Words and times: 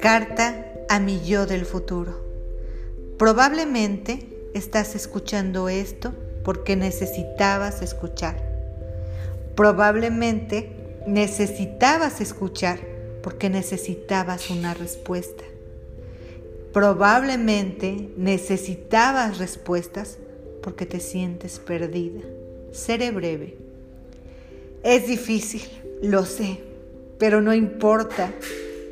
Carta 0.00 0.64
a 0.88 1.00
mi 1.00 1.20
yo 1.24 1.46
del 1.46 1.64
futuro. 1.64 2.14
Probablemente 3.18 4.28
estás 4.54 4.94
escuchando 4.94 5.68
esto 5.68 6.14
porque 6.44 6.76
necesitabas 6.76 7.82
escuchar. 7.82 8.36
Probablemente 9.54 10.70
necesitabas 11.06 12.20
escuchar 12.20 12.78
porque 13.22 13.50
necesitabas 13.50 14.50
una 14.50 14.74
respuesta. 14.74 15.44
Probablemente 16.72 18.10
necesitabas 18.16 19.38
respuestas 19.38 20.18
porque 20.62 20.86
te 20.86 21.00
sientes 21.00 21.58
perdida. 21.58 22.20
Seré 22.72 23.10
breve. 23.10 23.56
Es 24.84 25.08
difícil, 25.08 25.62
lo 26.02 26.24
sé, 26.24 26.60
pero 27.18 27.40
no 27.40 27.54
importa. 27.54 28.32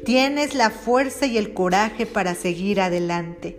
Tienes 0.05 0.55
la 0.55 0.71
fuerza 0.71 1.27
y 1.27 1.39
el 1.39 1.53
coraje 1.53 2.07
para 2.07 2.35
seguir 2.35 2.81
adelante. 2.81 3.59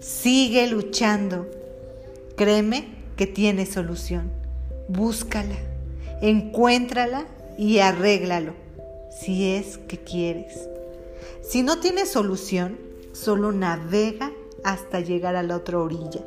Sigue 0.00 0.66
luchando. 0.66 1.46
Créeme 2.36 2.88
que 3.16 3.26
tienes 3.26 3.70
solución. 3.70 4.30
Búscala, 4.88 5.56
encuéntrala 6.20 7.26
y 7.56 7.78
arréglalo, 7.78 8.54
si 9.10 9.54
es 9.54 9.78
que 9.78 9.98
quieres. 9.98 10.68
Si 11.42 11.62
no 11.62 11.80
tienes 11.80 12.10
solución, 12.10 12.78
solo 13.12 13.52
navega 13.52 14.32
hasta 14.64 15.00
llegar 15.00 15.36
a 15.36 15.42
la 15.42 15.56
otra 15.56 15.78
orilla 15.78 16.20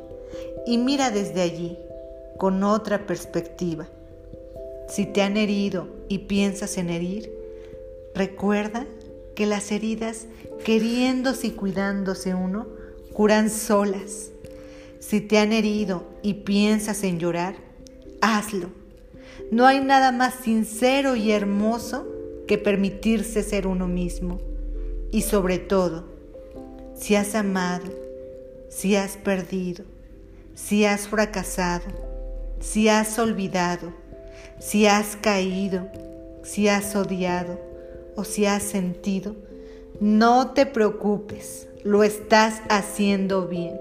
y 0.66 0.78
mira 0.78 1.10
desde 1.10 1.42
allí, 1.42 1.78
con 2.38 2.62
otra 2.62 3.06
perspectiva. 3.06 3.86
Si 4.88 5.06
te 5.06 5.22
han 5.22 5.36
herido 5.36 5.88
y 6.08 6.18
piensas 6.18 6.78
en 6.78 6.90
herir, 6.90 7.32
recuerda 8.14 8.86
que 9.34 9.46
las 9.46 9.72
heridas, 9.72 10.26
queriéndose 10.64 11.48
y 11.48 11.50
cuidándose 11.50 12.34
uno, 12.34 12.66
curan 13.12 13.50
solas. 13.50 14.30
Si 15.00 15.20
te 15.20 15.38
han 15.38 15.52
herido 15.52 16.04
y 16.22 16.34
piensas 16.34 17.04
en 17.04 17.18
llorar, 17.18 17.56
hazlo. 18.20 18.68
No 19.50 19.66
hay 19.66 19.80
nada 19.80 20.12
más 20.12 20.34
sincero 20.42 21.16
y 21.16 21.32
hermoso 21.32 22.06
que 22.46 22.58
permitirse 22.58 23.42
ser 23.42 23.66
uno 23.66 23.86
mismo. 23.88 24.40
Y 25.10 25.22
sobre 25.22 25.58
todo, 25.58 26.04
si 26.94 27.14
has 27.14 27.34
amado, 27.34 27.92
si 28.68 28.96
has 28.96 29.16
perdido, 29.16 29.84
si 30.54 30.84
has 30.84 31.08
fracasado, 31.08 31.84
si 32.60 32.88
has 32.88 33.18
olvidado, 33.18 33.92
si 34.58 34.86
has 34.86 35.16
caído, 35.16 35.88
si 36.42 36.68
has 36.68 36.94
odiado 36.96 37.60
o 38.16 38.24
si 38.24 38.46
has 38.46 38.62
sentido, 38.62 39.34
no 40.00 40.50
te 40.50 40.66
preocupes, 40.66 41.68
lo 41.82 42.02
estás 42.02 42.62
haciendo 42.68 43.46
bien. 43.46 43.78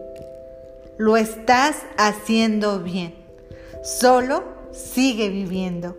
Lo 0.98 1.18
estás 1.18 1.78
haciendo 1.98 2.80
bien. 2.80 3.16
Solo 3.84 4.44
sigue 4.72 5.30
viviendo. 5.30 5.98